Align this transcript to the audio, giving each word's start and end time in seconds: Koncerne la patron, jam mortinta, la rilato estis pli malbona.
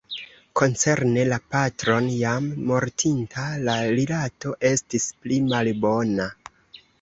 Koncerne 0.59 1.25
la 1.31 1.37
patron, 1.55 2.07
jam 2.21 2.47
mortinta, 2.71 3.45
la 3.69 3.77
rilato 4.01 4.55
estis 4.71 5.07
pli 5.21 5.39
malbona. 5.53 6.29